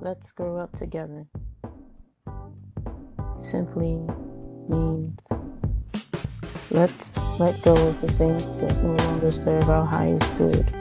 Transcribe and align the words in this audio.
let's 0.00 0.30
grow 0.30 0.58
up 0.58 0.72
together 0.76 1.26
simply 3.38 3.98
means 4.68 5.18
let's 6.70 7.16
let 7.38 7.60
go 7.62 7.74
of 7.74 8.00
the 8.00 8.12
things 8.12 8.54
that 8.56 8.76
no 8.82 8.92
longer 9.04 9.32
serve 9.32 9.68
our 9.70 9.84
highest 9.84 10.38
good. 10.38 10.72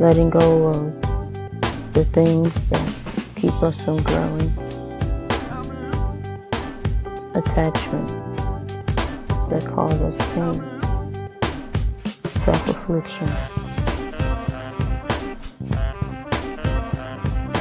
Letting 0.00 0.30
go 0.30 0.68
of 0.68 1.92
the 1.92 2.04
things 2.06 2.64
that 2.66 2.98
keep 3.36 3.52
us 3.62 3.80
from 3.80 4.02
growing. 4.02 4.50
Attachment 7.34 8.08
that 9.50 9.64
causes 9.66 10.16
pain. 10.34 10.62
Self-affliction. 12.36 13.69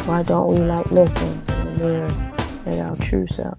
Why 0.09 0.23
don't 0.23 0.47
we 0.47 0.57
like 0.57 0.89
looking 0.89 1.39
in 1.49 1.65
the 1.65 1.71
mirror 1.77 2.33
at 2.65 2.79
our 2.79 2.95
true 2.95 3.27
self? 3.27 3.55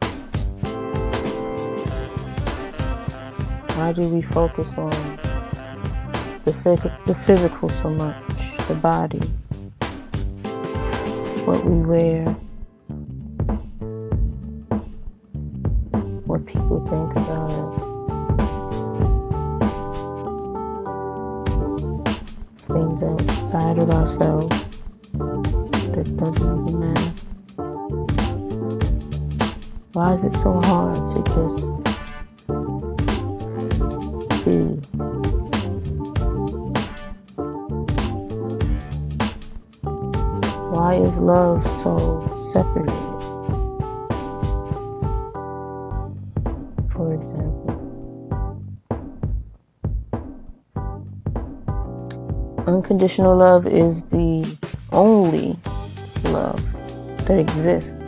Why 3.76 3.92
do 3.92 4.08
we 4.08 4.20
focus 4.20 4.76
on 4.76 4.90
the, 6.44 6.92
the 7.06 7.14
physical 7.14 7.68
so 7.68 7.90
much, 7.90 8.16
the 8.66 8.74
body, 8.74 9.20
what 11.46 11.64
we 11.64 11.82
wear, 11.86 12.24
what 16.26 16.44
people 16.46 16.84
think 16.84 17.12
about 17.12 17.50
us? 17.52 17.78
Things 22.66 23.02
outside 23.04 23.78
of 23.78 23.88
ourselves 23.90 24.69
doesn't 26.20 26.78
matter. 26.78 27.12
Why 29.94 30.12
is 30.12 30.24
it 30.24 30.34
so 30.34 30.60
hard 30.60 30.96
to 31.12 31.22
just 31.32 31.64
be? 34.44 34.56
Why 40.70 40.94
is 40.96 41.18
love 41.18 41.70
so 41.70 42.36
separated? 42.36 42.92
For 46.92 47.14
example, 47.14 47.76
unconditional 52.66 53.36
love 53.36 53.66
is 53.66 54.04
the 54.10 54.58
only 54.92 55.56
love 56.24 56.62
that 57.26 57.38
exists. 57.38 57.98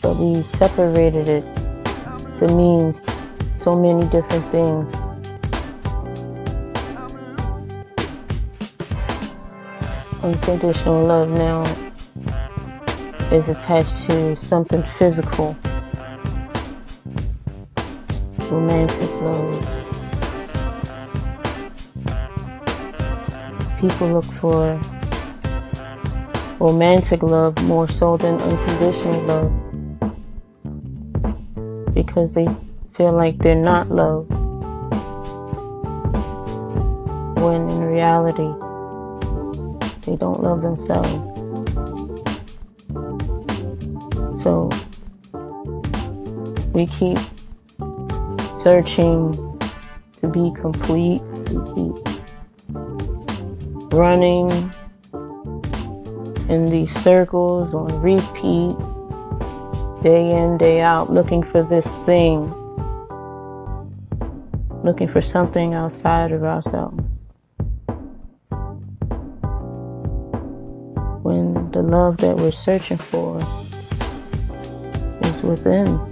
But 0.00 0.16
we 0.16 0.42
separated 0.42 1.28
it 1.28 1.44
to 2.36 2.48
mean 2.48 2.94
so 3.52 3.74
many 3.74 4.08
different 4.10 4.50
things. 4.52 4.94
Unconditional 10.22 11.04
love 11.04 11.30
now 11.30 11.64
is 13.32 13.48
attached 13.48 13.96
to 14.06 14.34
something 14.36 14.82
physical, 14.82 15.56
romantic 18.50 19.10
love. 19.20 19.87
People 23.80 24.08
look 24.08 24.24
for 24.24 24.80
romantic 26.58 27.22
love 27.22 27.56
more 27.62 27.88
so 27.88 28.16
than 28.16 28.40
unconditional 28.40 29.20
love 29.22 29.52
because 31.94 32.34
they 32.34 32.48
feel 32.90 33.12
like 33.12 33.38
they're 33.38 33.54
not 33.54 33.88
loved 33.88 34.30
when 37.40 37.68
in 37.68 37.80
reality 37.82 38.52
they 40.04 40.16
don't 40.16 40.42
love 40.42 40.62
themselves. 40.62 41.08
So 44.42 44.70
we 46.72 46.86
keep 46.86 47.18
searching 48.54 49.36
to 50.16 50.28
be 50.28 50.52
complete. 50.60 51.22
We 51.50 51.60
keep 51.74 52.07
running 53.92 54.50
in 56.48 56.70
these 56.70 56.94
circles 56.94 57.74
on 57.74 57.86
repeat, 58.00 58.76
day 60.02 60.30
in, 60.30 60.56
day 60.58 60.80
out, 60.80 61.12
looking 61.12 61.42
for 61.42 61.62
this 61.62 61.98
thing, 61.98 62.52
looking 64.82 65.08
for 65.08 65.20
something 65.20 65.74
outside 65.74 66.32
of 66.32 66.44
ourselves. 66.44 67.02
When 71.22 71.70
the 71.72 71.82
love 71.82 72.16
that 72.18 72.36
we're 72.36 72.50
searching 72.52 72.98
for 72.98 73.38
is 75.22 75.42
within. 75.42 76.07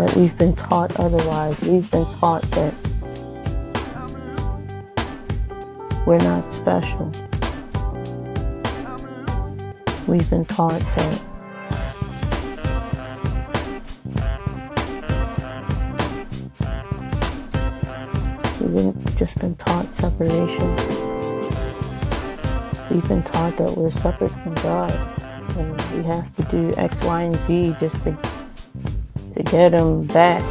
But 0.00 0.16
we've 0.16 0.38
been 0.38 0.56
taught 0.56 0.98
otherwise. 0.98 1.60
We've 1.60 1.90
been 1.90 2.06
taught 2.12 2.40
that 2.52 2.72
we're 6.06 6.16
not 6.16 6.48
special. 6.48 7.12
We've 10.06 10.30
been 10.30 10.46
taught 10.46 10.80
that 10.80 11.22
we've 18.62 19.16
just 19.18 19.38
been 19.38 19.54
taught 19.56 19.94
separation. 19.94 20.76
We've 22.90 23.06
been 23.06 23.22
taught 23.22 23.58
that 23.58 23.76
we're 23.76 23.90
separate 23.90 24.32
from 24.32 24.54
God 24.54 24.92
and 25.58 25.78
we 25.94 26.02
have 26.04 26.34
to 26.36 26.42
do 26.44 26.74
X, 26.78 27.02
Y, 27.02 27.22
and 27.24 27.36
Z 27.36 27.76
just 27.78 28.02
to 28.04 28.39
to 29.42 29.50
get 29.50 29.72
him 29.72 30.06
back. 30.06 30.42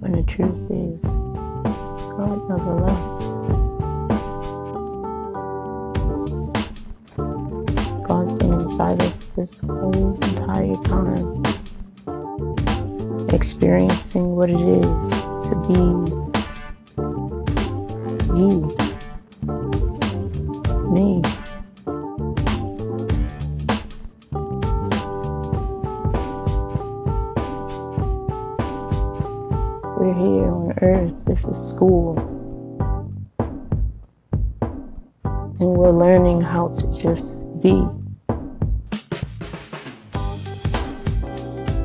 When 0.00 0.12
the 0.12 0.22
truth 0.22 0.70
is, 0.70 1.02
God 2.16 2.48
never 2.48 2.74
left. 2.80 3.20
God's 8.08 8.32
been 8.32 8.52
inside 8.60 9.02
us 9.02 9.24
this 9.36 9.58
whole 9.60 10.14
entire 10.14 10.76
time, 10.84 11.42
experiencing 13.30 14.36
what 14.36 14.48
it 14.48 14.60
is 14.60 15.10
to 15.48 15.54
be 15.68 15.74
you, 18.38 18.74
me. 20.90 21.33
We're 30.04 30.12
here 30.12 30.52
on 30.52 30.70
earth. 30.82 31.14
This 31.24 31.44
is 31.46 31.56
school. 31.56 32.18
And 35.32 35.58
we're 35.58 35.92
learning 35.92 36.42
how 36.42 36.68
to 36.68 36.92
just 36.92 37.40
be. 37.62 37.72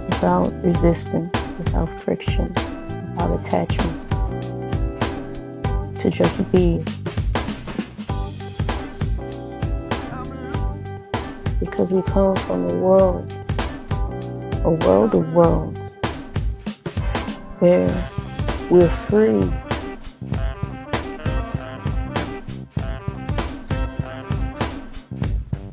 Without 0.09 0.51
resistance, 0.65 1.33
without 1.59 1.87
friction, 2.01 2.49
without 2.49 3.39
attachment. 3.39 4.11
To 5.99 6.09
just 6.09 6.51
be. 6.51 6.83
Because 11.61 11.93
we 11.93 12.01
come 12.01 12.35
from 12.35 12.69
a 12.69 12.75
world, 12.75 13.31
a 14.65 14.71
world 14.71 15.15
of 15.15 15.31
worlds 15.31 15.78
where 17.59 18.09
we're 18.69 18.89
free. 18.89 19.51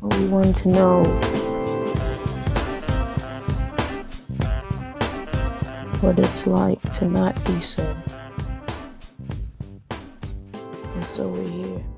We 0.01 0.25
want 0.27 0.57
to 0.57 0.67
know 0.67 1.03
what 6.01 6.19
it's 6.19 6.45
like 6.45 6.81
to 6.93 7.05
not 7.05 7.41
be 7.45 7.61
so. 7.61 7.95
And 10.95 11.05
so 11.05 11.29
we're 11.29 11.47
here. 11.47 11.96